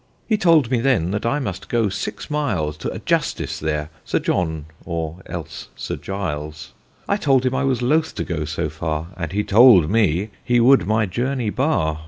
[0.25, 4.17] He told me then that I must goe sixe miles T' a Justice there, Sir
[4.17, 6.73] John or else Sir Giles:
[7.07, 10.59] I told him I was lothe to goe so farre, And he told me he
[10.59, 11.99] would my journey barre.